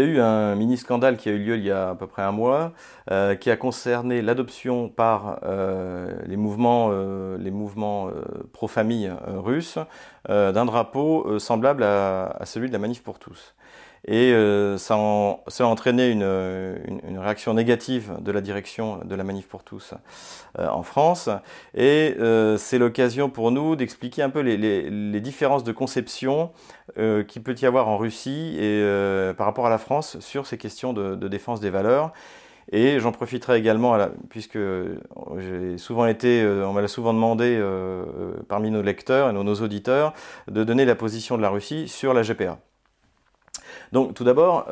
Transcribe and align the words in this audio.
Il 0.00 0.06
y 0.06 0.08
a 0.08 0.12
eu 0.12 0.20
un 0.20 0.54
mini-scandale 0.54 1.18
qui 1.18 1.28
a 1.28 1.32
eu 1.32 1.38
lieu 1.38 1.56
il 1.58 1.64
y 1.64 1.70
a 1.70 1.90
à 1.90 1.94
peu 1.94 2.06
près 2.06 2.22
un 2.22 2.32
mois, 2.32 2.72
euh, 3.10 3.34
qui 3.34 3.50
a 3.50 3.56
concerné 3.58 4.22
l'adoption 4.22 4.88
par 4.88 5.40
euh, 5.42 6.10
les 6.24 6.38
mouvements, 6.38 6.88
euh, 6.90 7.36
les 7.36 7.50
mouvements 7.50 8.08
pro-famille 8.54 9.12
russes 9.26 9.78
d'un 10.26 10.64
drapeau 10.64 11.38
semblable 11.38 11.82
à, 11.82 12.34
celui 12.44 12.68
de 12.68 12.72
la 12.72 12.78
Manif 12.78 13.02
pour 13.02 13.18
tous. 13.18 13.54
Et 14.06 14.32
ça, 14.78 14.94
a 14.94 15.64
entraîné 15.64 16.10
une, 16.10 17.18
réaction 17.18 17.54
négative 17.54 18.16
de 18.20 18.32
la 18.32 18.40
direction 18.40 19.00
de 19.04 19.14
la 19.14 19.24
Manif 19.24 19.46
pour 19.46 19.62
tous 19.62 19.94
en 20.58 20.82
France. 20.82 21.28
Et 21.74 22.16
c'est 22.56 22.78
l'occasion 22.78 23.28
pour 23.28 23.50
nous 23.50 23.76
d'expliquer 23.76 24.22
un 24.22 24.30
peu 24.30 24.40
les, 24.40 25.20
différences 25.20 25.64
de 25.64 25.72
conception 25.72 26.50
qu'il 26.96 27.42
peut 27.42 27.54
y 27.60 27.66
avoir 27.66 27.88
en 27.88 27.98
Russie 27.98 28.56
et 28.58 28.82
par 29.36 29.46
rapport 29.46 29.66
à 29.66 29.70
la 29.70 29.78
France 29.78 30.18
sur 30.20 30.46
ces 30.46 30.56
questions 30.56 30.92
de 30.92 31.28
défense 31.28 31.60
des 31.60 31.70
valeurs. 31.70 32.12
Et 32.72 33.00
j'en 33.00 33.10
profiterai 33.10 33.58
également, 33.58 33.98
puisque 34.28 34.58
j'ai 35.38 35.78
souvent 35.78 36.06
été, 36.06 36.42
euh, 36.42 36.66
on 36.66 36.72
m'a 36.72 36.86
souvent 36.86 37.12
demandé 37.12 37.56
euh, 37.56 38.04
euh, 38.04 38.32
parmi 38.48 38.70
nos 38.70 38.82
lecteurs 38.82 39.30
et 39.30 39.32
nos, 39.32 39.54
auditeurs 39.54 40.14
de 40.48 40.62
donner 40.62 40.84
la 40.84 40.94
position 40.94 41.36
de 41.36 41.42
la 41.42 41.50
Russie 41.50 41.88
sur 41.88 42.14
la 42.14 42.22
GPA. 42.22 42.58
Donc 43.92 44.14
tout 44.14 44.24
d'abord, 44.24 44.66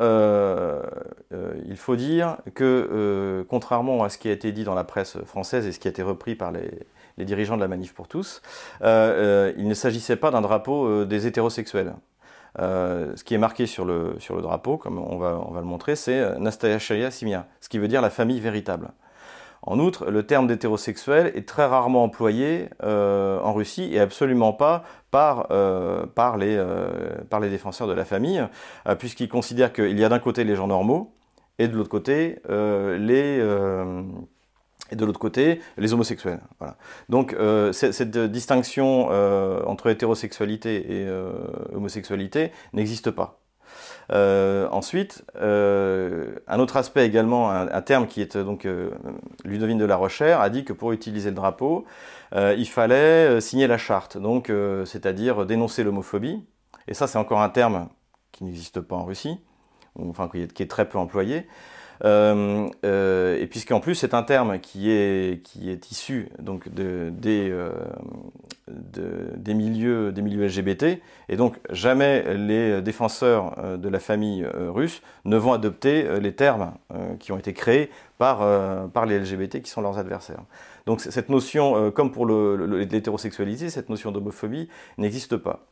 il 1.29 1.77
faut 1.77 1.95
dire 1.95 2.37
que 2.55 3.45
contrairement 3.49 4.03
à 4.03 4.09
ce 4.09 4.17
qui 4.17 4.29
a 4.29 4.31
été 4.31 4.51
dit 4.51 4.63
dans 4.63 4.75
la 4.75 4.83
presse 4.83 5.17
française 5.25 5.67
et 5.67 5.71
ce 5.71 5.79
qui 5.79 5.87
a 5.87 5.91
été 5.91 6.01
repris 6.03 6.35
par 6.35 6.51
les, 6.51 7.25
dirigeants 7.25 7.57
de 7.57 7.61
la 7.61 7.67
Manif 7.67 7.93
pour 7.93 8.07
tous, 8.07 8.41
il 8.81 9.67
ne 9.67 9.73
s'agissait 9.73 10.15
pas 10.15 10.31
d'un 10.31 10.41
drapeau 10.41 11.03
des 11.03 11.27
hétérosexuels. 11.27 11.93
Euh, 12.57 13.15
ce 13.15 13.23
qui 13.23 13.33
est 13.33 13.37
marqué 13.37 13.65
sur 13.67 13.85
le, 13.85 14.17
drapeau, 14.41 14.77
comme 14.77 14.97
on 14.97 15.17
va, 15.17 15.41
on 15.47 15.51
va 15.51 15.59
le 15.59 15.65
montrer, 15.65 15.95
c'est 15.95 16.19
euh, 16.19 16.37
Nastaya 16.39 16.79
Simia, 17.11 17.45
ce 17.61 17.69
qui 17.69 17.77
veut 17.77 17.87
dire 17.87 18.01
la 18.01 18.09
famille 18.09 18.39
véritable. 18.39 18.89
En 19.61 19.79
outre, 19.79 20.09
le 20.09 20.23
terme 20.25 20.47
d'hétérosexuel 20.47 21.31
est 21.35 21.47
très 21.47 21.65
rarement 21.65 22.03
employé 22.03 22.69
euh, 22.83 23.39
en 23.41 23.53
Russie 23.53 23.89
et 23.93 23.99
absolument 23.99 24.53
pas 24.53 24.83
par, 25.11 25.47
les, 26.37 26.63
par 27.29 27.39
les 27.39 27.49
défenseurs 27.49 27.87
de 27.87 27.93
la 27.93 28.05
famille, 28.05 28.47
puisqu'ils 28.99 29.27
considèrent 29.27 29.73
qu'il 29.73 29.97
y 29.97 30.03
a 30.03 30.09
d'un 30.09 30.19
côté 30.19 30.43
les 30.43 30.55
gens 30.55 30.67
normaux 30.67 31.13
et 31.57 31.67
de 31.67 31.75
l'autre 31.75 31.89
côté 31.89 32.41
les 35.77 35.93
homosexuels. 35.93 36.39
Donc 37.09 37.33
euh, 37.33 37.71
cette 37.71 38.17
distinction 38.17 39.09
euh, 39.11 39.61
entre 39.65 39.89
hétérosexualité 39.89 40.77
et 40.77 41.07
euh, 41.07 41.31
homosexualité 41.73 42.51
n'existe 42.73 43.11
pas. 43.11 43.39
Ensuite, 44.11 45.23
un 45.35 46.59
autre 46.59 46.77
aspect 46.77 47.05
également, 47.05 47.51
un, 47.51 47.81
terme 47.81 48.07
qui 48.07 48.21
est 48.21 48.37
donc 48.37 48.67
Ludovine 49.45 49.77
de 49.77 49.85
la 49.85 49.95
Rochère 49.95 50.41
a 50.41 50.49
dit 50.49 50.63
que 50.63 50.73
pour 50.73 50.91
utiliser 50.91 51.29
le 51.29 51.35
drapeau, 51.35 51.85
il 52.35 52.67
fallait 52.67 53.39
signer 53.41 53.67
la 53.67 53.77
charte, 53.77 54.17
donc 54.17 54.51
c'est-à-dire 54.85 55.45
dénoncer 55.45 55.83
l'homophobie. 55.83 56.43
Et 56.87 56.93
ça, 56.93 57.07
c'est 57.07 57.19
encore 57.19 57.41
un 57.41 57.49
terme 57.49 57.89
qui 58.31 58.43
n'existe 58.43 58.81
pas 58.81 58.95
en 58.95 59.05
Russie, 59.05 59.39
enfin 59.99 60.29
qui 60.29 60.63
est 60.63 60.69
très 60.69 60.87
peu 60.87 60.97
employé. 60.97 61.47
Euh, 62.05 62.69
euh, 62.85 63.37
et 63.39 63.47
puisqu'en 63.47 63.79
plus 63.79 63.95
c'est 63.95 64.13
un 64.13 64.23
terme 64.23 64.59
qui 64.59 64.89
est, 64.89 65.43
qui 65.43 65.69
est 65.69 65.91
issu 65.91 66.29
donc 66.39 66.73
de, 66.73 67.11
des, 67.11 67.49
euh, 67.51 67.71
des, 68.67 69.53
milieux, 69.53 70.11
des 70.11 70.21
milieux 70.21 70.47
LGBT, 70.47 71.01
et 71.27 71.35
donc 71.35 71.57
jamais 71.71 72.33
les 72.35 72.81
défenseurs 72.81 73.77
de 73.77 73.89
la 73.89 73.99
famille 73.99 74.45
russe 74.45 75.01
ne 75.25 75.37
vont 75.37 75.53
adopter 75.53 76.19
les 76.19 76.33
termes 76.33 76.73
qui 77.19 77.31
ont 77.31 77.37
été 77.37 77.53
créés 77.53 77.89
par, 78.17 78.39
par 78.91 79.05
les 79.05 79.19
LGBT 79.19 79.61
qui 79.61 79.69
sont 79.69 79.81
leurs 79.81 79.97
adversaires. 79.97 80.43
Donc 80.85 81.01
cette 81.01 81.29
notion, 81.29 81.91
comme 81.91 82.11
pour 82.11 82.25
l'hétérosexualité, 82.27 83.69
cette 83.69 83.89
notion 83.89 84.11
d'homophobie 84.11 84.69
n'existe 84.97 85.35
pas. 85.37 85.65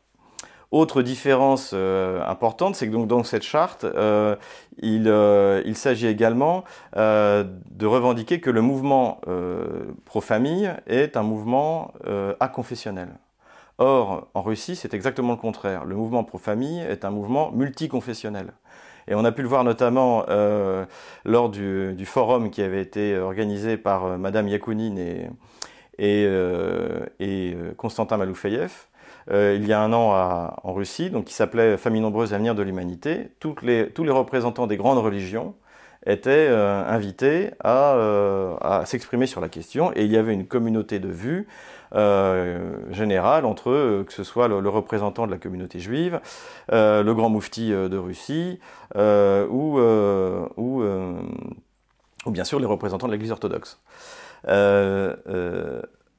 Autre 0.72 1.01
différence 1.01 1.72
euh, 1.73 2.22
importante, 2.28 2.75
c'est 2.75 2.88
que 2.88 2.91
donc 2.91 3.07
dans 3.07 3.23
cette 3.23 3.44
charte, 3.44 3.85
euh, 3.85 4.35
euh, 4.83 5.61
il, 5.66 5.78
s'agit 5.78 6.07
également 6.07 6.66
de 6.94 7.85
revendiquer 7.85 8.41
que 8.41 8.50
le 8.50 8.61
mouvement 8.61 9.22
pro-famille 10.05 10.72
est 10.88 11.16
un 11.16 11.23
mouvement 11.23 11.94
aconfessionnel. 12.39 13.09
Or, 13.78 14.28
en 14.33 14.41
Russie, 14.41 14.75
c'est 14.75 14.94
exactement 14.94 15.33
le 15.33 15.38
contraire. 15.38 15.85
Le 15.85 15.95
mouvement 15.95 16.23
pro-famille 16.23 16.79
est 16.81 17.05
un 17.05 17.11
mouvement 17.11 17.51
multiconfessionnel. 17.51 18.51
Et 19.07 19.16
on 19.16 19.23
a 19.23 19.31
pu 19.31 19.44
le 19.44 19.47
voir 19.47 19.63
notamment 19.63 20.25
lors 21.23 21.49
du, 21.49 22.05
forum 22.05 22.49
qui 22.49 22.61
avait 22.61 22.81
été 22.81 23.17
organisé 23.17 23.78
par 23.78 24.17
Madame 24.17 24.47
Yakounine 24.47 24.97
et, 24.97 26.28
et, 27.19 27.57
Constantin 27.78 28.17
Maloufeyev, 28.17 28.88
il 29.32 29.68
y 29.68 29.74
a 29.74 29.82
un 29.82 29.94
an 29.94 30.56
en 30.64 30.74
Russie, 30.74 31.10
donc 31.10 31.26
qui 31.26 31.34
s'appelait 31.34 31.78
Famille 31.78 32.02
nombreuse, 32.02 32.34
avenir 32.34 32.56
de 32.56 32.64
l'humanité. 32.64 33.32
tous 33.40 33.56
les 33.62 34.12
représentants 34.12 34.68
des 34.68 34.78
grandes 34.78 35.00
religions 35.00 35.56
étaient 36.08 36.48
euh, 36.50 36.86
invités 36.88 37.52
euh, 37.66 38.56
à, 38.62 38.86
s'exprimer 38.86 39.28
sur 39.28 39.42
la 39.42 39.50
question 39.50 39.92
et 39.96 40.06
il 40.06 40.12
y 40.12 40.18
avait 40.18 40.34
une 40.34 40.48
communauté 40.48 41.00
de 41.00 41.10
vues 41.10 41.48
générale 42.92 43.46
entre 43.46 43.70
eux, 43.70 44.04
que 44.06 44.12
ce 44.12 44.26
soit 44.26 44.50
le, 44.50 44.68
représentant 44.68 45.26
de 45.26 45.32
la 45.32 45.38
communauté 45.38 45.80
juive, 45.80 46.20
le 46.70 47.12
grand 47.14 47.30
moufti 47.30 47.70
de 47.70 47.98
Russie 47.98 48.59
ou, 48.94 49.80
bien 52.26 52.44
sûr 52.44 52.59
les 52.59 52.66
représentants 52.66 53.08
de 53.08 53.14
l'Église 53.14 53.32
orthodoxe 53.32 53.80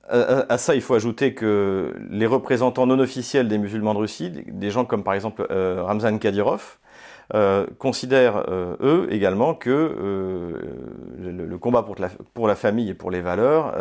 à, 0.09 0.59
ça, 0.59 0.75
il 0.75 0.81
faut 0.81 0.95
ajouter 0.95 1.35
que 1.35 1.95
les 2.11 2.27
représentants 2.27 2.87
non 2.87 2.99
officiels 2.99 3.49
des 3.49 3.59
musulmans 3.59 3.95
de 3.95 3.99
Russie, 4.01 4.31
des 4.31 4.71
gens 4.71 4.85
comme 4.85 5.03
par 5.03 5.15
exemple 5.15 5.47
euh, 5.51 5.83
Ramzan 5.83 6.19
Kadyrov, 6.19 6.79
euh, 7.35 7.67
considèrent 7.79 8.45
euh, 8.49 8.77
eux 8.81 9.07
également 9.11 9.55
que 9.55 9.69
le, 11.19 11.59
combat 11.59 11.85
pour 12.33 12.49
la, 12.49 12.55
famille 12.55 12.89
et 12.89 12.95
pour 12.95 13.11
les 13.11 13.21
valeurs 13.21 13.75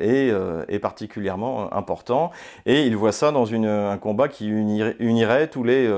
est, 0.00 0.78
particulièrement 0.80 1.72
important. 1.72 2.30
Et 2.66 2.82
ils 2.86 2.96
voient 2.96 3.12
ça 3.12 3.30
dans 3.30 3.52
un 3.54 3.98
combat 3.98 4.28
qui 4.28 4.48
unirait 4.48 5.48
tous 5.48 5.62
les 5.62 5.88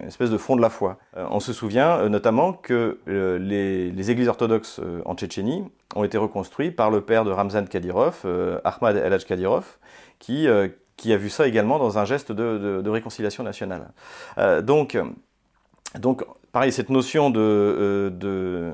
une 0.00 0.08
espèce 0.08 0.30
de 0.30 0.38
fond 0.38 0.56
de 0.56 0.62
la 0.62 0.70
foi. 0.70 0.98
on 1.16 1.40
se 1.40 1.52
souvient 1.52 2.08
notamment 2.08 2.52
que 2.52 2.98
les, 3.06 3.90
les, 3.90 4.10
églises 4.10 4.28
orthodoxes 4.28 4.80
en 5.04 5.14
Tchétchénie 5.14 5.64
ont 5.94 6.04
été 6.04 6.18
reconstruits 6.18 6.70
par 6.70 6.90
le 6.90 7.00
père 7.00 7.24
de 7.24 7.30
Ramzan 7.30 7.64
Kadyrov, 7.66 8.22
euh, 8.24 8.60
Ahmad 8.64 8.96
El 8.96 9.24
Kadyrov, 9.24 9.78
qui, 10.18 10.48
euh, 10.48 10.68
qui 10.96 11.12
a 11.12 11.16
vu 11.16 11.30
ça 11.30 11.46
également 11.46 11.78
dans 11.78 11.98
un 11.98 12.04
geste 12.04 12.32
de, 12.32 12.88
réconciliation 12.88 13.44
nationale. 13.44 13.90
Euh, 14.38 14.62
donc, 14.62 14.96
pareil, 16.52 16.72
cette 16.72 16.90
notion 16.90 17.30
de 17.30 18.72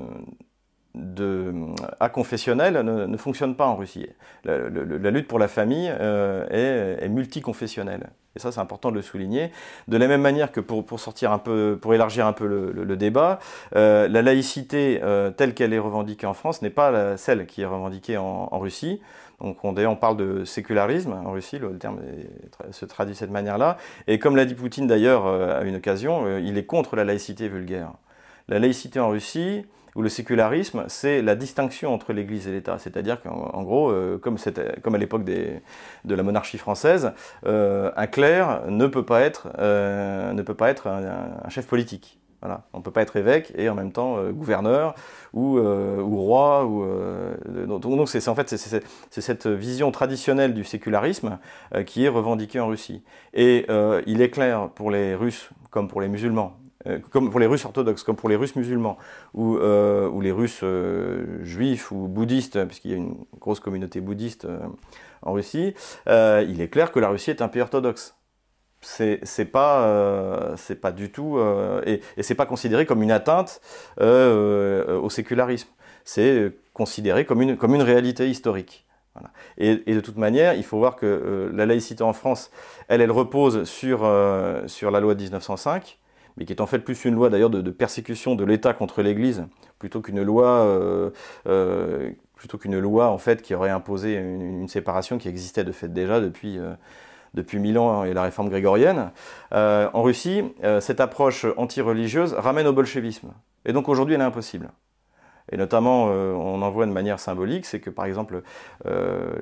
de, 0.95 1.53
à 1.99 2.09
confessionnel 2.09 2.73
ne, 2.73 3.05
ne, 3.05 3.17
fonctionne 3.17 3.55
pas 3.55 3.65
en 3.65 3.75
Russie. 3.75 4.07
La, 4.43 5.11
lutte 5.11 5.27
pour 5.27 5.39
la 5.39 5.47
famille 5.47 5.87
est, 5.87 6.97
est, 7.01 7.09
multiconfessionnelle. 7.09 8.09
Et 8.35 8.39
ça, 8.39 8.51
c'est 8.51 8.59
important 8.59 8.91
de 8.91 8.95
le 8.95 9.01
souligner. 9.01 9.51
De 9.87 9.97
la 9.97 10.07
même 10.07 10.21
manière 10.21 10.51
que 10.51 10.61
pour, 10.61 10.99
sortir 10.99 11.31
un 11.31 11.37
peu, 11.37 11.77
pour 11.81 11.93
élargir 11.93 12.25
un 12.25 12.33
peu 12.33 12.45
le, 12.45 12.95
débat, 12.95 13.39
euh, 13.75 14.07
la 14.07 14.21
laïcité 14.21 14.99
euh, 15.03 15.31
telle 15.31 15.53
qu'elle 15.53 15.73
est 15.73 15.79
revendiquée 15.79 16.27
en 16.27 16.33
France 16.33 16.61
n'est 16.61 16.69
pas 16.69 17.17
celle 17.17 17.45
qui 17.45 17.61
est 17.61 17.65
revendiquée 17.65 18.17
en, 18.17 18.59
Russie. 18.59 19.01
Donc 19.41 19.63
on, 19.65 19.75
on 19.75 19.95
parle 19.95 20.17
de 20.17 20.45
sécularisme 20.45 21.13
en 21.13 21.31
Russie, 21.31 21.57
le, 21.57 21.77
terme 21.77 21.99
se 22.71 22.85
traduit 22.85 23.13
de 23.13 23.17
cette 23.17 23.31
manière-là. 23.31 23.77
Et 24.07 24.19
comme 24.19 24.35
l'a 24.35 24.45
dit 24.45 24.53
Poutine 24.53 24.87
d'ailleurs 24.87 25.25
euh, 25.25 25.59
à 25.59 25.63
une 25.63 25.75
occasion, 25.75 26.25
euh, 26.25 26.39
il 26.39 26.57
est 26.57 26.65
contre 26.65 26.95
la 26.95 27.03
laïcité 27.03 27.47
vulgaire. 27.47 27.91
La 28.47 28.59
laïcité 28.59 28.99
en 28.99 29.09
Russie, 29.09 29.65
ou 29.95 30.01
le 30.01 30.09
sécularisme, 30.09 30.85
c'est 30.87 31.21
la 31.21 31.35
distinction 31.35 31.93
entre 31.93 32.13
l'Église 32.13 32.47
et 32.47 32.51
l'État. 32.51 32.77
C'est-à-dire 32.77 33.21
qu'en 33.21 33.63
gros, 33.63 33.89
euh, 33.89 34.17
comme, 34.17 34.37
à 34.37 34.97
l'époque 34.97 35.23
de 35.23 36.15
la 36.15 36.23
monarchie 36.23 36.57
française, 36.57 37.11
euh, 37.45 37.91
un 37.95 38.07
clerc 38.07 38.63
ne 38.67 38.87
peut 38.87 39.05
pas 39.05 39.21
être, 39.21 39.49
euh, 39.59 40.33
ne 40.33 40.41
peut 40.41 40.53
pas 40.53 40.69
être 40.69 40.87
un, 40.87 41.49
chef 41.49 41.67
politique. 41.67 42.17
Voilà. 42.41 42.63
On 42.73 42.79
ne 42.79 42.83
peut 42.83 42.91
pas 42.91 43.03
être 43.03 43.17
évêque 43.17 43.53
et 43.55 43.69
en 43.69 43.75
même 43.75 43.91
temps 43.91 44.17
gouverneur 44.31 44.95
ou, 45.31 45.59
roi. 45.59 46.65
Ou, 46.65 46.87
donc 47.67 48.09
c'est 48.09 48.27
en 48.27 48.33
fait 48.33 48.49
c'est 48.49 49.21
cette 49.21 49.45
vision 49.45 49.91
traditionnelle 49.91 50.55
du 50.55 50.63
sécularisme 50.63 51.37
qui 51.85 52.05
est 52.05 52.09
revendiquée 52.09 52.59
en 52.59 52.67
Russie. 52.67 53.03
Et 53.35 53.67
il 54.07 54.23
est 54.23 54.31
clair 54.31 54.69
pour 54.73 54.89
les 54.89 55.13
Russes 55.13 55.51
comme 55.69 55.87
pour 55.87 56.01
les 56.01 56.07
musulmans, 56.07 56.57
comme 57.11 57.29
pour 57.29 57.39
les 57.39 57.45
Russes 57.45 57.65
orthodoxes, 57.65 58.03
comme 58.03 58.15
pour 58.15 58.29
les 58.29 58.35
Russes 58.35 58.55
musulmans, 58.55 58.97
ou, 59.33 59.57
euh, 59.57 60.09
les 60.21 60.31
Russes 60.31 60.61
euh, 60.63 61.43
juifs 61.43 61.91
ou 61.91 62.07
bouddhistes, 62.07 62.63
puisqu'il 62.65 62.91
y 62.91 62.93
a 62.93 62.97
une 62.97 63.15
grosse 63.39 63.59
communauté 63.59 64.01
bouddhiste 64.01 64.47
en 65.21 65.33
Russie, 65.33 65.73
il 66.07 66.61
est 66.61 66.69
clair 66.69 66.91
que 66.91 66.99
la 66.99 67.09
Russie 67.09 67.29
est 67.29 67.41
un 67.41 67.47
pays 67.47 67.61
orthodoxe. 67.61 68.15
c'est 68.81 69.51
pas 69.51 70.55
pas 70.81 70.91
du 70.91 71.11
tout 71.11 71.39
et, 71.85 72.01
et 72.17 72.23
c'est 72.23 72.35
pas 72.35 72.45
considéré 72.45 72.85
comme 72.85 73.03
une 73.03 73.11
atteinte 73.11 73.61
au 73.99 75.09
sécularisme. 75.09 75.69
C'est 76.03 76.51
considéré 76.73 77.25
comme 77.25 77.41
une 77.41 77.57
comme 77.57 77.75
une 77.75 77.83
réalité 77.83 78.29
historique. 78.29 78.87
Et, 79.57 79.75
de 79.75 79.99
toute 79.99 80.17
manière, 80.17 80.53
il 80.53 80.63
faut 80.63 80.77
voir 80.77 80.95
que 80.95 81.51
la 81.53 81.65
laïcité 81.65 82.01
en 82.01 82.13
France, 82.13 82.49
elle, 82.87 83.01
elle 83.01 83.11
repose 83.11 83.65
sur, 83.65 84.09
sur 84.67 84.89
la 84.89 84.99
loi 85.01 85.15
de 85.15 85.21
1905, 85.21 85.99
mais 86.41 86.45
qui 86.45 86.53
est 86.53 86.61
en 86.61 86.65
fait 86.65 86.79
plus 86.79 87.05
une 87.05 87.13
loi 87.13 87.29
d'ailleurs 87.29 87.51
de, 87.51 87.69
persécution 87.69 88.33
de 88.33 88.43
l'État 88.43 88.73
contre 88.73 89.03
l'Église, 89.03 89.45
plutôt 89.77 90.01
qu'une 90.01 90.23
loi, 90.23 90.47
euh, 90.47 91.11
euh, 91.45 92.09
plutôt 92.33 92.57
qu'une 92.57 92.79
loi 92.79 93.09
en 93.09 93.19
fait 93.19 93.43
qui 93.43 93.53
aurait 93.53 93.69
imposé 93.69 94.15
une, 94.15 94.67
séparation 94.67 95.19
qui 95.19 95.27
existait 95.27 95.63
de 95.63 95.71
fait 95.71 95.87
déjà 95.87 96.19
depuis 96.19 96.57
euh, 96.57 96.73
mille 97.53 97.77
ans 97.77 98.05
et 98.05 98.15
la 98.15 98.23
réforme 98.23 98.49
grégorienne. 98.49 99.11
en 99.51 100.01
Russie, 100.01 100.43
cette 100.79 100.99
approche 100.99 101.45
anti-religieuse 101.57 102.33
ramène 102.33 102.65
au 102.65 102.73
bolchevisme, 102.73 103.33
et 103.65 103.71
donc 103.71 103.87
aujourd'hui 103.87 104.15
elle 104.15 104.21
est 104.21 104.23
impossible. 104.23 104.71
Et 105.51 105.57
notamment, 105.57 106.05
on 106.05 106.61
en 106.61 106.71
voit 106.71 106.85
de 106.85 106.91
manière 106.91 107.19
symbolique, 107.19 107.65
c'est 107.65 107.79
que 107.79 107.89
par 107.89 108.05
exemple, 108.05 108.41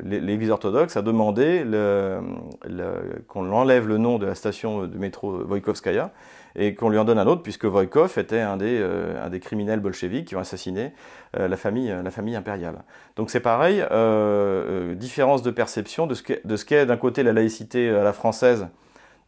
l'Église 0.04 0.50
orthodoxe 0.50 0.98
a 0.98 1.02
demandé 1.02 1.64
qu'on 3.28 3.52
enlève 3.52 3.88
le 3.88 3.98
nom 3.98 4.18
de 4.18 4.26
la 4.26 4.36
station 4.36 4.86
de 4.86 4.98
métro 4.98 5.44
Voïkovskaya 5.46 6.12
et 6.60 6.76
qu'on 6.76 6.90
lui 6.90 6.98
en 6.98 7.06
donne 7.06 7.18
un 7.18 7.26
autre, 7.26 7.42
puisque 7.42 7.66
Voïkov 7.66 8.20
était 8.20 8.42
un 8.42 8.58
des, 8.58 8.78
euh, 8.80 9.26
un 9.26 9.30
des 9.30 9.40
criminels 9.40 9.80
bolcheviques 9.80 10.28
qui 10.28 10.36
ont 10.36 10.40
assassiné 10.40 10.92
euh, 11.40 11.48
la, 11.48 11.56
famille, 11.56 11.96
la 12.04 12.12
famille 12.12 12.36
impériale. 12.36 12.84
Donc 13.16 13.30
c'est 13.30 13.40
pareil, 13.40 13.84
euh, 13.92 14.94
différence 14.94 15.42
de 15.42 15.52
perception 15.52 16.06
de 16.06 16.14
ce 16.14 16.66
qu'est 16.66 16.86
d'un 16.86 16.98
côté 16.98 17.24
la 17.24 17.32
laïcité 17.32 17.90
à 17.90 18.04
la 18.04 18.12
française, 18.12 18.68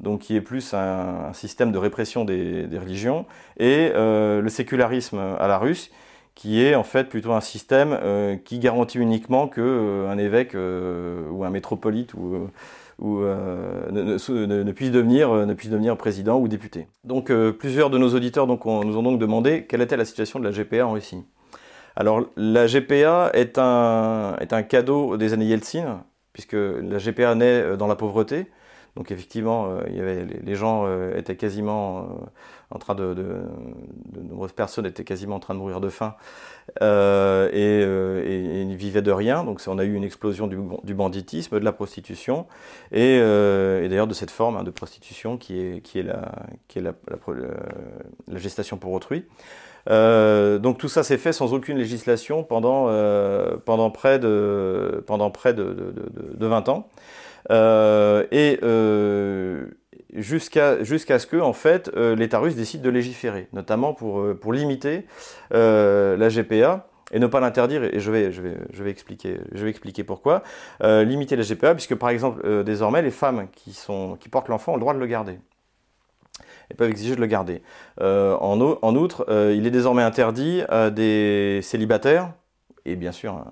donc 0.01 0.19
qui 0.19 0.35
est 0.35 0.41
plus 0.41 0.73
un, 0.73 1.31
système 1.31 1.71
de 1.71 1.77
répression 1.77 2.25
des, 2.25 2.67
des 2.67 2.77
religions, 2.77 3.25
et 3.57 3.91
le 3.95 4.49
sécularisme 4.49 5.19
à 5.39 5.47
la 5.47 5.57
russe, 5.57 5.89
qui 6.35 6.63
est 6.63 6.75
en 6.75 6.83
fait 6.83 7.05
plutôt 7.05 7.33
un 7.33 7.41
système 7.41 8.39
qui 8.43 8.59
garantit 8.59 8.97
uniquement 8.97 9.47
qu'un 9.47 10.17
évêque 10.17 10.55
ou 10.55 11.43
un 11.43 11.49
métropolite 11.49 12.13
ou 12.15 12.49
ou 13.01 13.23
euh, 13.23 13.89
ne, 13.91 14.71
puisse 14.71 14.91
devenir, 14.91 15.31
euh, 15.31 15.45
ne 15.45 15.53
puisse 15.55 15.71
devenir 15.71 15.97
président 15.97 16.39
ou 16.39 16.47
député. 16.47 16.87
Donc 17.03 17.31
euh, 17.31 17.51
plusieurs 17.51 17.89
de 17.89 17.97
nos 17.97 18.13
auditeurs 18.13 18.45
donc, 18.45 18.63
nous 18.65 18.95
ont 18.95 19.03
donc 19.03 19.19
demandé 19.19 19.65
quelle 19.65 19.81
était 19.81 19.97
la 19.97 20.05
situation 20.05 20.39
de 20.39 20.45
la 20.45 20.51
GPA 20.51 20.85
en 20.85 20.91
Russie. 20.91 21.23
Alors 21.95 22.27
la 22.37 22.67
GPA 22.67 23.31
est 23.33 23.57
un, 23.57 24.35
est 24.39 24.53
un 24.53 24.61
cadeau 24.61 25.17
des 25.17 25.33
années 25.33 25.45
Yeltsin, 25.45 26.03
puisque 26.31 26.53
la 26.53 26.99
GPA 26.99 27.35
naît 27.35 27.75
dans 27.75 27.87
la 27.87 27.95
pauvreté. 27.95 28.45
Donc 28.95 29.11
effectivement, 29.11 29.77
avait, 29.77 30.25
les 30.25 30.55
gens 30.55 30.85
étaient 31.15 31.37
quasiment 31.37 32.09
en 32.71 32.79
train 32.79 32.95
de, 32.95 33.13
de, 33.13 34.21
nombreuses 34.21 34.53
personnes 34.53 34.85
étaient 34.85 35.03
quasiment 35.03 35.35
en 35.35 35.39
train 35.39 35.53
de 35.53 35.59
mourir 35.59 35.81
de 35.81 35.89
faim 35.89 36.15
euh, 36.81 37.49
et, 37.49 37.83
euh, 37.83 38.23
et, 38.71 38.75
vivaient 38.75 39.01
de 39.01 39.11
rien. 39.11 39.43
Donc 39.43 39.61
on 39.67 39.77
a 39.77 39.83
eu 39.83 39.93
une 39.93 40.03
explosion 40.03 40.47
du, 40.47 40.93
banditisme, 40.93 41.59
de 41.59 41.65
la 41.65 41.73
prostitution 41.73 42.47
et, 42.91 43.19
euh, 43.19 43.87
d'ailleurs 43.87 44.07
de 44.07 44.13
cette 44.13 44.31
forme 44.31 44.57
hein, 44.57 44.63
de 44.63 44.71
prostitution 44.71 45.37
qui 45.37 45.59
est, 45.59 45.81
qui 45.81 45.99
est, 45.99 46.03
la, 46.03 46.93
gestation 48.37 48.77
pour 48.77 48.93
autrui. 48.93 49.25
Euh, 49.89 50.59
donc 50.59 50.77
tout 50.77 50.89
ça 50.89 51.03
s'est 51.03 51.17
fait 51.17 51.33
sans 51.33 51.53
aucune 51.53 51.77
législation 51.77 52.43
pendant, 52.43 52.85
euh, 52.89 53.57
pendant 53.65 53.89
près 53.89 54.19
de, 54.19 55.03
pendant 55.07 55.31
près 55.31 55.53
de, 55.53 55.93
de 56.35 56.47
20 56.47 56.69
ans. 56.69 56.87
Euh, 57.51 58.25
et 58.31 58.59
jusqu'à 60.13 60.83
jusqu'à 60.83 61.19
ce 61.19 61.27
que 61.27 61.37
en 61.37 61.53
fait 61.53 61.89
euh, 61.95 62.15
l'État 62.15 62.39
russe 62.39 62.55
décide 62.55 62.81
de 62.81 62.89
légiférer, 62.89 63.47
notamment 63.53 63.93
pour 63.93 64.19
euh, 64.19 64.37
pour 64.39 64.53
limiter 64.53 65.05
euh, 65.53 66.17
la 66.17 66.29
GPA 66.29 66.87
et 67.11 67.19
ne 67.19 67.27
pas 67.27 67.39
l'interdire. 67.39 67.83
Et 67.83 67.99
je 67.99 68.11
vais 68.11 68.31
je 68.31 68.41
vais 68.41 68.57
je 68.71 68.83
vais 68.83 68.91
expliquer 68.91 69.39
je 69.53 69.63
vais 69.63 69.69
expliquer 69.69 70.03
pourquoi 70.03 70.43
limiter 70.81 71.35
la 71.35 71.43
GPA 71.43 71.73
puisque 71.73 71.95
par 71.95 72.09
exemple 72.09 72.63
désormais 72.63 73.01
les 73.01 73.11
femmes 73.11 73.47
qui 73.53 73.73
sont 73.73 74.17
qui 74.19 74.29
portent 74.29 74.49
l'enfant 74.49 74.73
ont 74.73 74.75
le 74.75 74.81
droit 74.81 74.93
de 74.93 74.99
le 74.99 75.07
garder. 75.07 75.39
Elles 76.69 76.77
peuvent 76.77 76.89
exiger 76.89 77.15
de 77.15 77.21
le 77.21 77.27
garder. 77.27 77.61
en, 77.99 78.77
en 78.81 78.95
outre, 78.95 79.25
il 79.53 79.67
est 79.67 79.71
désormais 79.71 80.03
interdit 80.03 80.63
à 80.69 80.89
des 80.89 81.59
célibataires 81.63 82.31
et 82.85 82.95
bien 82.95 83.11
sûr 83.11 83.45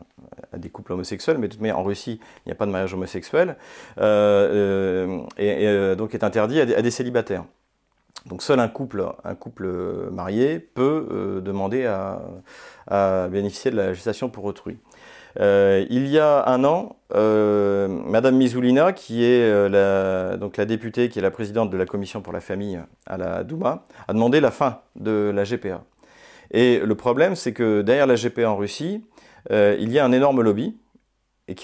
à 0.51 0.57
des 0.57 0.69
couples 0.69 0.93
homosexuels, 0.93 1.37
mais 1.37 1.47
de 1.47 1.55
toute 1.55 1.65
en 1.71 1.83
Russie 1.83 2.19
il 2.45 2.49
n'y 2.49 2.51
a 2.51 2.55
pas 2.55 2.65
de 2.65 2.71
mariage 2.71 2.93
homosexuel, 2.93 3.57
euh, 3.99 5.05
euh, 5.07 5.21
et, 5.37 5.67
euh, 5.67 5.95
donc 5.95 6.13
est 6.13 6.23
interdit 6.23 6.61
à 6.61 6.81
des, 6.81 6.91
célibataires. 6.91 7.45
Donc 8.25 8.41
seul 8.41 8.59
un 8.59 8.67
couple, 8.67 9.05
un 9.23 9.35
couple 9.35 9.69
marié 10.11 10.59
peut 10.59 11.41
demander 11.43 11.85
à, 11.85 12.19
bénéficier 13.29 13.71
de 13.71 13.77
la 13.77 13.93
gestation 13.93 14.29
pour 14.29 14.43
autrui. 14.45 14.77
il 15.39 16.07
y 16.07 16.19
a 16.19 16.43
un 16.47 16.63
an, 16.65 16.97
Madame 17.13 18.35
Mizoulina, 18.35 18.91
qui 18.91 19.23
est 19.23 19.69
la, 19.69 20.35
donc 20.37 20.57
la 20.57 20.65
députée, 20.65 21.07
qui 21.07 21.19
est 21.19 21.21
la 21.21 21.31
présidente 21.31 21.69
de 21.69 21.77
la 21.77 21.85
commission 21.85 22.21
pour 22.21 22.33
la 22.33 22.41
famille 22.41 22.79
à 23.05 23.17
la 23.17 23.43
Douma, 23.43 23.85
a 24.07 24.13
demandé 24.13 24.41
la 24.41 24.51
fin 24.51 24.81
de 24.95 25.31
la 25.33 25.43
GPA. 25.43 25.83
Et 26.51 26.79
le 26.79 26.95
problème, 26.95 27.35
c'est 27.35 27.53
que 27.53 27.81
derrière 27.81 28.07
la 28.07 28.15
GPA 28.15 28.49
en 28.49 28.57
Russie, 28.57 29.03
euh, 29.51 29.75
il 29.79 29.91
y 29.91 29.99
a 29.99 30.05
un 30.05 30.11
énorme 30.11 30.41
lobby, 30.41 30.77
et 31.47 31.55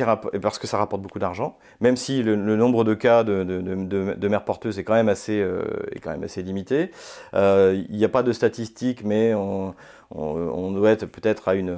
parce 0.41 0.57
que 0.57 0.65
ça 0.65 0.77
rapporte 0.79 1.03
beaucoup 1.03 1.19
d'argent, 1.19 1.59
même 1.79 1.95
si 1.95 2.23
le, 2.23 2.35
nombre 2.35 2.83
de 2.83 2.95
cas 2.95 3.23
de, 3.23 4.27
mères 4.27 4.43
porteuses 4.43 4.79
est 4.79 4.83
quand 4.83 4.95
même 4.95 5.09
assez, 5.09 5.39
euh, 5.39 5.61
limité. 6.37 6.89
Euh, 7.35 7.79
il 7.89 7.95
n'y 7.95 8.03
a 8.03 8.09
pas 8.09 8.23
de 8.23 8.33
statistiques, 8.33 9.03
mais 9.03 9.35
on, 9.35 9.75
doit 10.71 10.89
être 10.89 11.05
peut-être 11.05 11.47
à 11.49 11.53
une, 11.53 11.75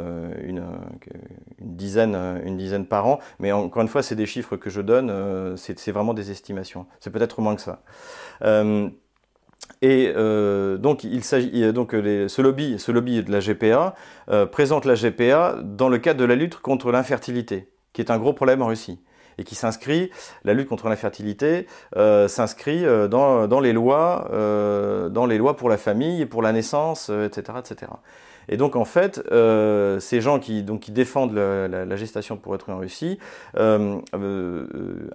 dizaine, 1.59 2.15
une 2.45 2.55
dizaine 2.55 2.85
par 2.85 3.07
an. 3.07 3.19
Mais 3.39 3.51
encore 3.51 3.81
une 3.81 3.89
fois, 3.89 4.03
c'est 4.03 4.15
des 4.15 4.25
chiffres 4.25 4.55
que 4.55 4.69
je 4.69 4.79
donne, 4.79 5.57
c'est 5.57 5.91
vraiment 5.91 6.13
des 6.13 6.31
estimations. 6.31 6.85
C'est 7.01 7.09
peut-être 7.09 7.41
moins 7.41 7.57
que 7.57 7.61
ça. 7.61 7.81
Et 9.81 10.11
euh, 10.15 10.77
donc, 10.77 11.03
il 11.03 11.23
s'agit 11.23 11.71
donc 11.71 11.93
lobby, 12.41 12.79
ce 12.79 12.91
lobby 12.91 13.23
de 13.23 13.31
la 13.31 13.39
GPA 13.39 13.95
euh, 14.29 14.45
présente 14.45 14.85
la 14.85 14.95
GPA 14.95 15.59
dans 15.63 15.89
le 15.89 15.97
cadre 15.99 16.19
de 16.19 16.25
la 16.25 16.35
lutte 16.35 16.57
contre 16.57 16.91
l'infertilité, 16.91 17.69
qui 17.93 18.01
est 18.01 18.11
un 18.11 18.17
gros 18.17 18.33
problème 18.33 18.61
en 18.61 18.67
Russie 18.67 18.99
et 19.37 19.43
qui 19.43 19.55
s'inscrit, 19.55 20.11
la 20.43 20.53
lutte 20.53 20.67
contre 20.67 20.89
l'infertilité 20.89 21.67
euh, 21.95 22.27
s'inscrit 22.27 22.85
euh, 22.85 23.07
dans, 23.07 23.47
dans, 23.47 23.59
les 23.59 23.73
lois, 23.73 24.29
euh, 24.33 25.09
dans 25.09 25.25
les 25.25 25.37
lois 25.37 25.55
pour 25.55 25.69
la 25.69 25.77
famille, 25.77 26.25
pour 26.25 26.41
la 26.41 26.51
naissance, 26.51 27.09
etc., 27.09 27.59
etc. 27.59 27.91
Et 28.49 28.57
donc 28.57 28.75
en 28.75 28.85
fait, 28.85 29.21
euh, 29.31 29.99
ces 29.99 30.21
gens 30.21 30.39
qui, 30.39 30.63
donc, 30.63 30.81
qui 30.81 30.91
défendent 30.91 31.33
la, 31.35 31.95
gestation 31.97 32.37
pour 32.37 32.55
être 32.55 32.69
en 32.69 32.77
Russie 32.77 33.19
euh, 33.57 33.97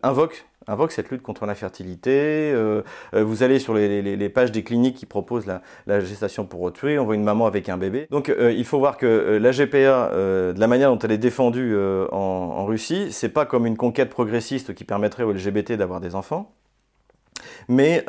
invoquent 0.02 0.44
invoque 0.66 0.92
cette 0.92 1.10
lutte 1.10 1.22
contre 1.22 1.46
l'infertilité. 1.46 2.10
Euh, 2.54 2.82
euh, 3.14 3.24
vous 3.24 3.42
allez 3.42 3.58
sur 3.58 3.74
les, 3.74 4.28
pages 4.28 4.52
des 4.52 4.62
cliniques 4.62 4.96
qui 4.96 5.06
proposent 5.06 5.46
la, 5.46 6.00
gestation 6.00 6.44
pour 6.44 6.62
autrui, 6.62 6.98
on 6.98 7.04
voit 7.04 7.14
une 7.14 7.24
maman 7.24 7.46
avec 7.46 7.68
un 7.68 7.76
bébé. 7.76 8.06
Donc 8.10 8.28
euh, 8.28 8.52
il 8.52 8.64
faut 8.64 8.78
voir 8.78 8.96
que 8.96 9.06
euh, 9.06 9.38
la 9.38 9.50
GPA, 9.50 9.76
euh, 10.12 10.52
de 10.52 10.60
la 10.60 10.66
manière 10.66 10.90
dont 10.90 10.98
elle 10.98 11.12
est 11.12 11.18
défendue 11.18 11.76
en, 11.76 12.16
en, 12.16 12.64
Russie, 12.64 13.08
c'est 13.10 13.28
pas 13.28 13.44
comme 13.44 13.66
une 13.66 13.76
conquête 13.76 14.10
progressiste 14.12 14.74
qui 14.74 14.84
permettrait 14.84 15.24
aux 15.24 15.32
LGBT 15.32 15.72
d'avoir 15.72 16.00
des 16.00 16.14
enfants, 16.14 16.54
mais 17.68 18.04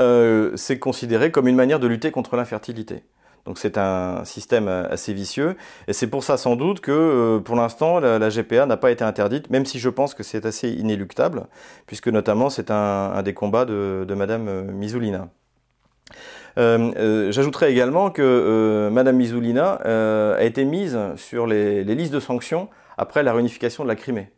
c'est 0.55 0.79
considéré 0.79 1.31
comme 1.31 1.48
une 1.48 1.55
manière 1.55 1.79
de 1.79 1.88
lutter 1.88 2.12
contre 2.12 2.36
l'infertilité. 2.36 3.03
Donc 3.45 3.57
c'est 3.57 3.77
un 3.77 4.24
système 4.24 4.67
assez 4.67 5.13
vicieux. 5.13 5.55
Et 5.88 5.93
c'est 5.93 6.07
pour 6.07 6.24
ça 6.24 6.38
sans 6.38 6.55
doute 6.55 6.79
que 6.79 6.91
euh, 6.91 7.39
pour 7.39 7.55
l'instant 7.55 8.00
la, 8.00 8.29
GPA 8.29 8.65
n'a 8.65 8.77
pas 8.77 8.91
été 8.91 9.03
interdite, 9.03 9.50
même 9.50 9.65
si 9.65 9.79
je 9.79 9.89
pense 9.89 10.13
que 10.13 10.24
c'est 10.24 10.45
assez 10.45 10.69
inéluctable, 10.69 11.48
puisque 11.86 12.07
notamment 12.07 12.50
c'est 12.50 12.72
un, 12.72 13.22
des 13.24 13.33
combats 13.33 13.65
de, 13.65 14.05
de 14.07 14.13
Madame 14.13 14.48
euh, 14.48 14.63
Mizoulina. 14.63 15.29
Euh, 16.57 16.91
euh, 16.98 17.31
J'ajouterais 17.31 17.72
également 17.72 18.12
que 18.12 18.22
euh, 18.22 18.89
Madame 18.91 19.17
Mizoulina 19.17 19.74
a 20.38 20.43
été 20.43 20.63
mise 20.65 20.98
sur 21.17 21.48
les 21.48 21.83
listes 21.83 22.13
de 22.13 22.19
sanctions 22.19 22.69
après 22.98 23.24
la 23.24 23.33
réunification 23.33 23.83
de 23.83 23.89
la 23.89 23.95
Crimée 23.95 24.31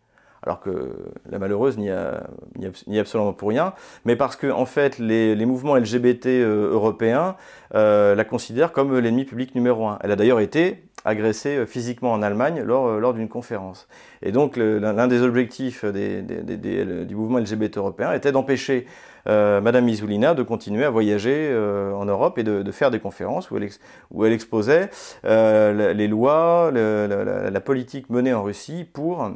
alors 0.45 0.59
que 0.59 0.93
la 1.29 1.39
malheureuse 1.39 1.77
n'y 1.77 1.89
a, 1.89 2.23
a, 2.61 2.99
absolument 2.99 3.33
pour 3.33 3.49
rien, 3.49 3.73
mais 4.05 4.15
parce 4.15 4.35
que 4.35 4.51
en 4.51 4.65
fait 4.65 4.99
les, 4.99 5.45
mouvements 5.45 5.75
LGBT 5.75 6.27
euh, 6.27 6.71
européens 6.71 7.35
euh, 7.73 8.15
la 8.15 8.23
considèrent 8.23 8.71
comme 8.71 8.97
l'ennemi 8.97 9.25
public 9.25 9.53
numéro 9.55 9.87
un. 9.87 9.99
Elle 10.01 10.11
a 10.11 10.15
d'ailleurs 10.15 10.39
été 10.39 10.83
agressée 11.03 11.57
euh, 11.57 11.65
physiquement 11.65 12.11
en 12.13 12.21
Allemagne 12.21 12.61
lors, 12.61 13.13
d'une 13.13 13.27
conférence. 13.27 13.87
Et 14.21 14.31
donc 14.31 14.57
l'un 14.57 15.07
des 15.07 15.21
objectifs 15.21 15.83
du 15.85 17.15
mouvement 17.15 17.39
LGBT 17.39 17.77
européen 17.77 18.13
était 18.13 18.31
d'empêcher 18.31 18.85
euh, 19.27 19.59
Madame 19.61 19.85
Mizoulina 19.85 20.33
de 20.35 20.43
continuer 20.43 20.85
à 20.85 20.89
voyager 20.89 21.53
en 21.93 22.05
Europe 22.05 22.37
et 22.37 22.43
de, 22.43 22.71
faire 22.71 22.91
des 22.91 22.99
conférences 22.99 23.51
où 23.51 23.57
elle, 23.57 24.33
exposait 24.33 24.89
les 25.23 26.07
lois, 26.07 26.71
la, 26.71 27.61
politique 27.61 28.09
menée 28.09 28.33
en 28.33 28.43
Russie 28.43 28.85
pour 28.91 29.29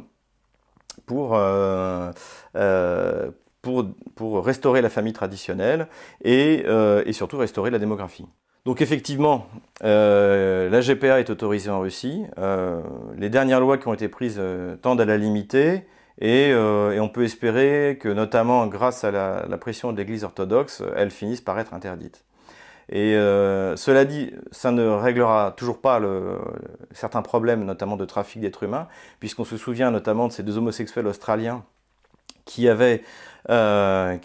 pour, 1.06 1.36
euh, 1.36 2.12
euh, 2.56 3.32
pour, 3.62 4.46
restaurer 4.46 4.82
la 4.82 4.89
famille 4.89 5.13
traditionnelle 5.13 5.88
et, 6.24 6.65
et 7.06 7.13
surtout 7.13 7.38
restaurer 7.38 7.72
la 7.72 7.79
démographie. 7.79 8.25
Donc 8.65 8.82
effectivement, 8.82 9.48
euh, 9.84 10.70
la 10.70 10.82
GPA 10.82 11.20
est 11.20 11.29
autorisée 11.29 11.70
en 11.70 11.79
Russie. 11.79 12.25
Euh, 12.38 12.82
les 13.18 13.29
dernières 13.29 13.62
lois 13.62 13.77
qui 13.77 13.88
ont 13.88 13.94
été 13.94 14.10
prises 14.10 14.38
euh, 14.38 14.75
tendent 14.75 15.01
à 15.01 15.06
la 15.06 15.18
limiter 15.18 15.88
et, 16.22 16.53
on 16.53 17.10
peut 17.10 17.24
espérer 17.24 17.98
que 18.00 18.10
notamment 18.10 18.68
grâce 18.68 19.03
à 19.06 19.12
la, 19.12 19.58
pression 19.58 19.94
de 19.94 19.98
l'Église 19.98 20.25
orthodoxe, 20.25 20.84
elles 20.98 21.12
finissent 21.12 21.41
par 21.41 21.58
être 21.60 21.74
interdites. 21.74 22.25
Et 22.91 23.13
cela 23.13 24.03
dit, 24.03 24.34
ça 24.51 24.72
ne 24.72 24.88
réglera 24.88 25.53
toujours 25.55 25.79
pas 25.79 26.01
certains 26.91 27.22
problèmes, 27.22 27.63
notamment 27.63 27.98
de 27.98 28.05
trafic 28.05 28.41
d'êtres 28.41 28.63
humains, 28.63 28.88
puisqu'on 29.19 29.46
se 29.46 29.58
souvient 29.58 29.91
notamment 29.91 30.27
de 30.27 30.34
ces 30.34 30.43
deux 30.43 30.58
homosexuels 30.58 31.05
australiens 31.05 31.63
qui 32.50 32.67
avait, 32.67 33.03
euh, 33.50 34.17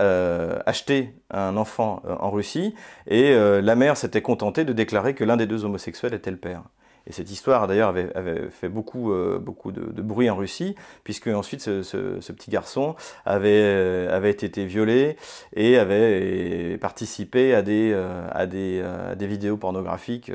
euh, 0.00 0.58
acheté 0.66 1.14
un 1.30 1.56
enfant 1.56 2.02
euh, 2.04 2.16
en 2.18 2.30
Russie 2.30 2.74
et 3.06 3.34
la 3.34 3.76
mère 3.76 3.96
s'était 3.96 4.22
contentée 4.22 4.64
de 4.64 4.72
déclarer 4.72 5.14
que 5.14 5.24
l'un 5.24 5.36
des 5.36 5.46
deux 5.46 5.64
homosexuels 5.64 6.14
était 6.14 6.30
le 6.30 6.36
père. 6.36 6.62
Et 7.06 7.12
cette 7.12 7.30
histoire, 7.30 7.66
d'ailleurs, 7.68 7.90
avait, 7.90 8.50
fait 8.50 8.68
beaucoup, 8.68 9.12
euh, 9.12 9.38
de, 9.38 10.02
bruit 10.02 10.28
en 10.28 10.36
Russie, 10.36 10.74
puisque 11.04 11.28
ensuite 11.28 11.60
ce, 11.60 12.32
petit 12.32 12.50
garçon 12.50 12.96
avait, 13.24 13.62
euh, 13.62 14.16
avait 14.16 14.30
été 14.30 14.64
violé 14.64 15.16
et 15.54 15.78
avait 15.78 16.78
participé 16.78 17.54
à 17.54 17.62
des, 17.62 17.92
euh, 17.94 19.14
vidéos 19.20 19.56
pornographiques 19.56 20.32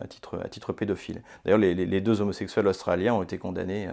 à, 0.00 0.06
titre, 0.06 0.38
à 0.42 0.48
titre 0.48 0.72
pédophile. 0.72 1.22
D'ailleurs, 1.44 1.58
les, 1.58 2.00
deux 2.00 2.20
homosexuels 2.20 2.66
australiens 2.66 3.14
ont 3.14 3.22
été 3.22 3.38
condamnés 3.38 3.88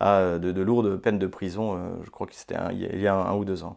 à 0.00 0.38
de, 0.38 0.62
lourdes 0.62 0.96
peines 0.96 1.18
de 1.18 1.26
prison, 1.26 1.78
je 2.04 2.10
crois 2.10 2.26
que 2.26 2.34
c'était 2.34 2.56
il 2.72 3.00
y 3.00 3.06
a 3.06 3.14
un 3.14 3.34
ou 3.34 3.44
deux 3.44 3.64
ans. 3.64 3.76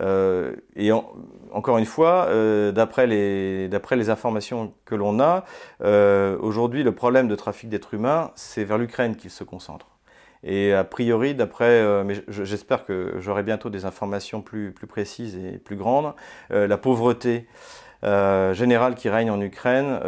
Euh, 0.00 0.54
et 0.76 0.90
encore 0.92 1.78
une 1.78 1.86
fois, 1.86 2.26
euh, 2.28 2.72
d'après 2.72 3.06
les, 3.06 4.10
informations 4.10 4.72
que 4.84 4.94
l'on 4.94 5.20
a, 5.20 5.44
euh, 5.82 6.36
aujourd'hui 6.40 6.82
le 6.82 6.92
problème 6.92 7.28
de 7.28 7.34
trafic 7.34 7.68
d'êtres 7.68 7.94
humains, 7.94 8.32
c'est 8.34 8.64
vers 8.64 8.78
l'Ukraine 8.78 9.16
qu'il 9.16 9.30
se 9.30 9.44
concentre. 9.44 9.86
Et 10.42 10.74
a 10.74 10.84
priori, 10.84 11.34
d'après, 11.34 12.04
mais 12.04 12.22
j'espère 12.28 12.84
que 12.84 13.14
j'aurai 13.18 13.42
bientôt 13.42 13.70
des 13.70 13.86
informations 13.86 14.42
plus 14.42 14.74
précises 14.86 15.36
et 15.36 15.56
plus 15.56 15.76
grandes, 15.76 16.12
la 16.50 16.76
pauvreté 16.76 17.46
générale 18.54 18.94
qui 18.94 19.08
règne 19.08 19.30
en 19.30 19.40
Ukraine 19.40 19.98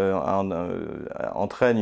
entraîne 1.35 1.79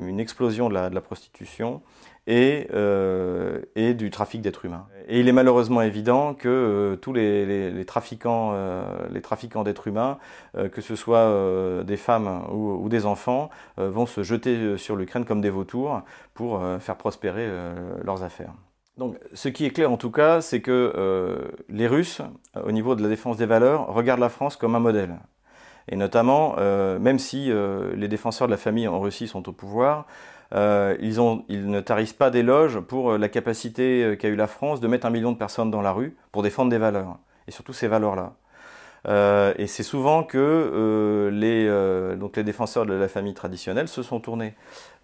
une, 0.00 0.20
explosion 0.20 0.68
de 0.68 0.74
la, 0.74 1.00
prostitution 1.00 1.82
et, 2.26 2.68
euh, 2.72 3.60
du 3.76 4.10
trafic 4.10 4.40
d'êtres 4.40 4.64
humains. 4.64 4.86
Et 5.08 5.20
il 5.20 5.28
est 5.28 5.32
malheureusement 5.32 5.82
évident 5.82 6.34
que 6.34 6.48
euh, 6.48 6.96
tous 6.96 7.12
les, 7.12 7.84
trafiquants, 7.86 8.52
euh, 8.54 9.20
trafiquants 9.22 9.62
d'êtres 9.62 9.88
humains, 9.88 10.18
euh, 10.56 10.68
que 10.68 10.80
ce 10.80 10.96
soit 10.96 11.18
euh, 11.18 11.82
des 11.82 11.96
femmes 11.96 12.44
ou, 12.50 12.72
ou 12.82 12.88
des 12.88 13.06
enfants, 13.06 13.50
vont 13.76 14.06
se 14.06 14.22
jeter 14.22 14.78
sur 14.78 14.96
l'Ukraine 14.96 15.24
comme 15.24 15.40
des 15.40 15.50
vautours 15.50 16.02
pour 16.32 16.62
faire 16.80 16.96
prospérer 16.96 17.48
leurs 18.02 18.22
affaires. 18.22 18.52
Donc, 18.96 19.16
ce 19.32 19.48
qui 19.48 19.66
est 19.66 19.70
clair 19.70 19.90
en 19.90 19.96
tout 19.96 20.10
cas, 20.10 20.40
c'est 20.40 20.60
que 20.60 21.50
les 21.68 21.86
Russes, 21.86 22.22
au 22.62 22.72
niveau 22.72 22.94
de 22.94 23.02
la 23.02 23.08
défense 23.08 23.36
des 23.36 23.46
valeurs, 23.46 23.88
regardent 23.88 24.20
la 24.20 24.28
France 24.28 24.56
comme 24.56 24.74
un 24.74 24.80
modèle. 24.80 25.16
Et 25.88 25.96
notamment, 25.96 26.56
même 26.56 27.18
si 27.18 27.52
les 27.94 28.08
défenseurs 28.08 28.48
de 28.48 28.52
la 28.52 28.56
famille 28.56 28.88
en 28.88 29.00
Russie 29.00 29.28
sont 29.28 29.48
au 29.48 29.52
pouvoir, 29.52 30.06
euh, 30.54 30.96
ils, 31.00 31.70
ne 31.70 31.80
tarissent 31.80 32.12
pas 32.12 32.30
d'éloges 32.30 32.78
pour 32.78 33.12
euh, 33.12 33.18
la 33.18 33.28
capacité 33.28 34.04
euh, 34.04 34.16
qu'a 34.16 34.28
eu 34.28 34.36
la 34.36 34.46
France 34.46 34.80
de 34.80 34.86
mettre 34.86 35.06
un 35.06 35.10
million 35.10 35.32
de 35.32 35.36
personnes 35.36 35.70
dans 35.70 35.82
la 35.82 35.92
rue 35.92 36.16
pour 36.30 36.42
défendre 36.42 36.70
des 36.70 36.78
valeurs, 36.78 37.18
et 37.48 37.50
surtout 37.50 37.72
ces 37.72 37.88
valeurs-là. 37.88 38.34
Euh, 39.06 39.52
et 39.58 39.66
c'est 39.66 39.82
souvent 39.82 40.22
que 40.22 40.38
euh, 40.38 41.30
les, 41.30 41.66
euh, 41.68 42.16
donc 42.16 42.36
les 42.36 42.44
défenseurs 42.44 42.86
de 42.86 42.94
la 42.94 43.08
famille 43.08 43.34
traditionnelle 43.34 43.88
se 43.88 44.02
sont 44.02 44.20
tournés 44.20 44.54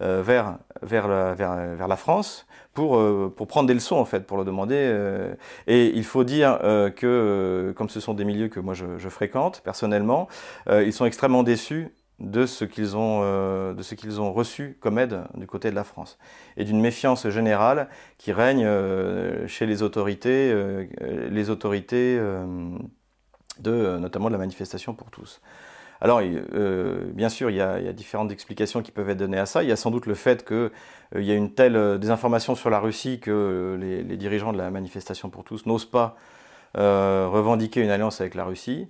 vers, 0.00 0.56
vers, 0.80 1.08
la, 1.08 1.34
vers, 1.34 1.76
vers, 1.76 1.86
la 1.86 1.96
France 1.96 2.46
pour, 2.72 2.98
pour 3.34 3.46
prendre 3.46 3.66
des 3.66 3.74
leçons, 3.74 3.96
en 3.96 4.06
fait, 4.06 4.26
pour 4.26 4.38
le 4.38 4.44
demander. 4.44 5.36
et 5.66 5.92
il 5.94 6.04
faut 6.04 6.24
dire 6.24 6.58
que, 6.96 7.74
comme 7.76 7.90
ce 7.90 8.00
sont 8.00 8.14
des 8.14 8.24
milieux 8.24 8.48
que 8.48 8.60
moi 8.60 8.72
je, 8.72 8.96
je 8.96 9.08
fréquente 9.10 9.60
personnellement, 9.62 10.26
ils 10.70 10.94
sont 10.94 11.04
extrêmement 11.04 11.42
déçus 11.42 11.92
de 12.20 12.44
ce 12.46 12.64
qu'ils 12.64 12.96
ont, 12.96 13.20
euh, 13.24 13.72
de 13.72 13.82
ce 13.82 13.94
qu'ils 13.94 14.20
ont 14.20 14.32
reçu 14.32 14.76
comme 14.80 14.98
aide 14.98 15.22
du 15.34 15.46
côté 15.46 15.70
de 15.70 15.74
la 15.74 15.84
France 15.84 16.18
et 16.56 16.64
d'une 16.64 16.80
méfiance 16.80 17.28
générale 17.28 17.88
qui 18.18 18.32
règne 18.32 18.64
euh, 18.64 19.46
chez 19.48 19.66
les 19.66 19.82
autorités, 19.82 20.52
euh, 20.52 20.84
les 21.30 21.50
autorités 21.50 22.20
de, 23.60 23.98
notamment 23.98 24.28
de 24.28 24.32
la 24.32 24.38
manifestation 24.38 24.94
pour 24.94 25.10
tous. 25.10 25.40
Alors, 26.02 26.22
bien 27.12 27.28
sûr, 27.28 27.50
il 27.50 27.56
y, 27.56 27.60
a, 27.60 27.92
différentes 27.92 28.32
explications 28.32 28.80
qui 28.80 28.90
peuvent 28.90 29.10
être 29.10 29.18
données 29.18 29.38
à 29.38 29.44
ça. 29.44 29.62
Il 29.62 29.68
y 29.68 29.72
a 29.72 29.76
sans 29.76 29.90
doute 29.90 30.06
le 30.06 30.14
fait 30.14 30.46
qu'il 30.46 30.70
y 31.22 31.30
a 31.30 31.34
une 31.34 31.52
telle 31.52 31.98
désinformation 31.98 32.54
sur 32.54 32.70
la 32.70 32.80
Russie 32.80 33.20
que 33.20 33.76
les 33.78 34.16
dirigeants 34.16 34.54
de 34.54 34.58
la 34.58 34.70
manifestation 34.70 35.28
pour 35.28 35.44
tous 35.44 35.66
n'osent 35.66 35.84
pas 35.84 36.16
revendiquer 36.74 37.82
une 37.82 37.90
alliance 37.90 38.22
avec 38.22 38.34
la 38.34 38.44
Russie. 38.44 38.88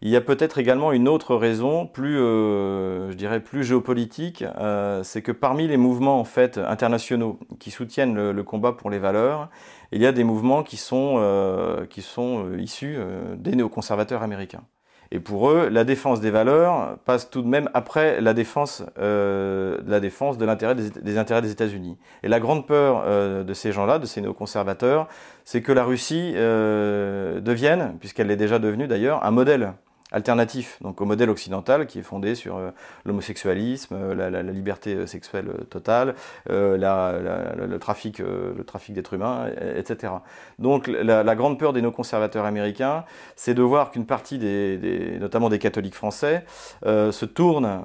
Il 0.00 0.10
y 0.10 0.16
a 0.16 0.20
peut-être 0.20 0.58
également 0.58 0.92
une 0.92 1.08
autre 1.08 1.34
raison, 1.34 1.86
plus, 1.86 2.20
euh, 2.20 3.10
je 3.10 3.16
dirais, 3.16 3.40
plus 3.40 3.64
géopolitique, 3.64 4.44
euh, 4.58 5.02
c'est 5.02 5.22
que 5.22 5.32
parmi 5.32 5.66
les 5.66 5.76
mouvements 5.76 6.20
en 6.20 6.24
fait 6.24 6.56
internationaux 6.56 7.40
qui 7.58 7.72
soutiennent 7.72 8.30
le, 8.30 8.42
combat 8.44 8.72
pour 8.72 8.90
les 8.90 9.00
valeurs, 9.00 9.48
il 9.90 10.00
y 10.00 10.06
a 10.06 10.12
des 10.12 10.22
mouvements 10.22 10.62
qui 10.62 10.76
sont, 10.76 11.16
euh, 11.18 11.84
qui 11.86 12.02
sont 12.02 12.52
issus 12.56 12.96
des 13.38 13.56
néoconservateurs 13.56 14.22
américains. 14.22 14.62
Et 15.10 15.20
pour 15.20 15.50
eux, 15.50 15.68
la 15.70 15.84
défense 15.84 16.20
des 16.20 16.30
valeurs 16.30 16.98
passe 17.06 17.30
tout 17.30 17.40
de 17.40 17.48
même 17.48 17.70
après 17.72 18.20
la 18.20 18.34
défense, 18.34 18.82
euh, 18.98 19.78
la 19.86 20.00
défense 20.00 20.36
de 20.36 20.44
l'intérêt 20.44 20.74
des, 20.74 21.16
intérêts 21.18 21.40
des 21.40 21.50
États-Unis. 21.50 21.96
Et 22.22 22.28
la 22.28 22.40
grande 22.40 22.66
peur 22.66 23.04
euh, 23.06 23.42
de 23.42 23.54
ces 23.54 23.72
gens-là, 23.72 23.98
de 23.98 24.04
ces 24.04 24.20
néoconservateurs, 24.20 25.08
c'est 25.44 25.62
que 25.62 25.72
la 25.72 25.84
Russie 25.84 26.34
euh, 26.36 27.40
devienne, 27.40 27.96
puisqu'elle 28.00 28.26
l'est 28.26 28.36
déjà 28.36 28.58
devenue 28.58 28.86
d'ailleurs, 28.86 29.24
un 29.24 29.30
modèle 29.30 29.72
alternatif 30.10 30.78
donc 30.80 31.00
au 31.00 31.04
modèle 31.04 31.30
occidental 31.30 31.86
qui 31.86 31.98
est 31.98 32.02
fondé 32.02 32.34
sur 32.34 32.56
euh, 32.56 32.70
l'homosexualisme, 33.04 33.94
euh, 33.94 34.30
la, 34.30 34.42
liberté 34.42 34.94
euh, 34.94 35.06
sexuelle 35.06 35.50
totale, 35.70 36.14
le 36.48 37.76
trafic, 37.78 38.18
le 38.18 38.62
trafic 38.64 38.94
d'êtres 38.94 39.14
humains, 39.14 39.46
etc. 39.76 40.14
Donc 40.58 40.86
la, 40.86 41.34
grande 41.34 41.58
peur 41.58 41.72
des 41.72 41.82
néoconservateurs 41.82 42.44
américains, 42.44 43.04
c'est 43.36 43.54
de 43.54 43.62
voir 43.62 43.90
qu'une 43.90 44.06
partie 44.06 44.38
des, 44.38 45.18
notamment 45.20 45.48
des 45.48 45.58
catholiques 45.58 45.94
français, 45.94 46.44
se 46.84 47.24
tourne 47.24 47.82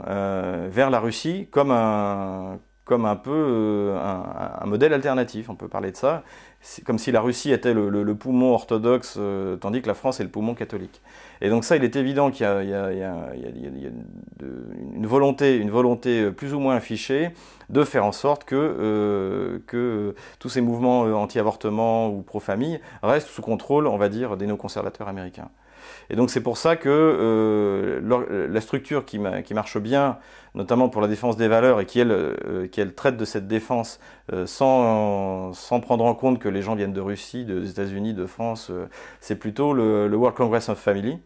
vers 0.70 0.90
la 0.90 1.00
Russie 1.00 1.48
comme 1.52 1.72
un 1.72 2.60
comme 2.86 3.06
un 3.06 3.16
peu 3.16 3.94
un, 3.96 4.66
modèle 4.66 4.94
alternatif, 4.94 5.50
on 5.50 5.56
peut 5.56 5.70
parler 5.70 5.92
de 5.92 5.96
ça. 5.96 6.24
Comme 6.86 6.98
si 6.98 7.12
la 7.12 7.20
Russie 7.20 7.52
était 7.52 7.74
le, 7.74 8.16
poumon 8.16 8.54
orthodoxe, 8.54 9.16
euh, 9.18 9.58
tandis 9.58 9.82
que 9.82 9.88
la 9.88 9.94
France 9.94 10.20
est 10.20 10.24
le 10.24 10.30
poumon 10.30 10.54
catholique. 10.54 11.02
Et 11.42 11.50
donc 11.50 11.66
ça, 11.66 11.76
il 11.76 11.84
est 11.84 11.96
évident 11.98 12.32
qu'il 12.32 12.46
y 12.46 12.50
a, 12.50 12.90
une, 14.96 15.06
volonté, 15.06 15.58
une 15.58 15.70
volonté 15.70 16.32
plus 16.32 16.54
ou 16.54 16.60
moins 16.60 16.76
affichée 16.76 17.32
de 17.70 17.84
faire 17.84 18.06
en 18.06 18.14
sorte 18.14 18.46
que, 18.46 19.62
que 19.68 20.16
tous 20.40 20.50
ces 20.50 20.62
mouvements 20.62 21.02
anti-avortement 21.02 22.10
ou 22.10 22.22
pro-famille 22.22 22.80
restent 23.02 23.28
sous 23.28 23.42
contrôle, 23.42 23.88
on 23.88 23.98
va 23.98 24.08
dire, 24.08 24.38
des 24.38 24.46
néoconservateurs 24.46 25.10
américains. 25.10 25.50
Et 26.10 26.16
donc 26.16 26.30
c'est 26.30 26.42
pour 26.42 26.58
ça 26.58 26.76
que 26.76 26.90
euh, 26.90 28.48
la 28.50 28.62
structure 28.62 29.06
qui, 29.06 29.20
marche 29.20 29.78
bien, 29.78 30.18
notamment 30.56 30.90
pour 30.90 31.02
la 31.02 31.08
défense 31.08 31.38
des 31.38 31.48
valeurs, 31.48 31.80
et 31.80 31.86
qui 31.86 32.00
elle, 32.00 32.12
euh, 32.12 32.68
qui 32.68 32.82
elle 32.82 32.94
traite 32.94 33.18
de 33.18 33.26
cette 33.26 33.48
défense 33.48 34.00
euh, 34.32 34.46
sans, 34.46 35.54
sans, 35.54 35.80
prendre 35.80 36.06
en 36.06 36.16
compte 36.16 36.40
que 36.40 36.50
les 36.50 36.62
gens 36.62 36.76
viennent 36.76 36.94
de 36.94 37.02
Russie, 37.02 37.46
des 37.46 37.70
États-Unis, 37.70 38.14
de 38.14 38.26
France, 38.26 38.72
c'est 39.20 39.38
plutôt 39.38 39.74
le, 39.74 40.08
le, 40.08 40.18
World 40.18 40.36
Congress 40.38 40.70
of 40.70 40.78
Family 40.78 41.20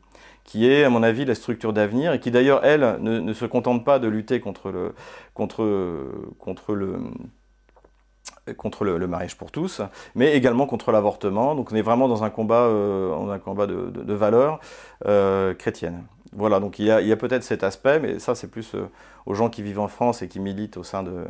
qui 0.44 0.66
est, 0.66 0.86
à 0.86 0.90
mon 0.90 1.04
avis, 1.04 1.26
la 1.26 1.36
structure 1.36 1.74
d'avenir, 1.74 2.14
et 2.14 2.22
qui 2.22 2.32
d'ailleurs, 2.32 2.64
elle, 2.64 3.00
ne, 3.02 3.20
ne, 3.20 3.34
se 3.34 3.44
contente 3.44 3.84
pas 3.84 4.00
de 4.00 4.08
lutter 4.08 4.40
contre 4.40 4.72
le, 4.72 4.94
contre, 5.34 6.08
contre 6.40 6.74
le, 6.74 6.96
contre 8.56 8.86
le, 8.86 9.08
mariage 9.08 9.38
pour 9.38 9.52
tous, 9.52 9.82
mais 10.16 10.34
également 10.36 10.66
contre 10.66 10.92
l'avortement. 10.92 11.56
Donc 11.56 11.72
on 11.72 11.76
est 11.76 11.82
vraiment 11.82 12.08
dans 12.08 12.24
un 12.24 12.30
combat, 12.30 12.64
euh, 12.64 13.30
un 13.30 13.40
combat 13.40 13.68
de, 13.68 14.14
valeurs 14.14 14.60
euh, 15.06 15.54
chrétiennes. 15.54 16.04
Voilà, 16.34 16.60
donc 16.60 16.80
il 16.80 16.86
y 16.86 16.92
a, 16.92 16.98
a 16.98 17.16
peut-être 17.16 17.44
cet 17.44 17.64
aspect, 17.64 18.00
mais 18.00 18.20
ça 18.20 18.36
c'est 18.36 18.48
plus 18.48 18.76
euh, 18.76 18.88
aux 19.26 19.34
gens 19.34 19.50
qui 19.50 19.62
vivent 19.62 19.80
en 19.80 19.88
France 19.88 20.22
et 20.22 20.28
qui 20.28 20.40
militent 20.40 20.78
au 20.78 20.84
sein 20.84 21.04
de, 21.04 21.26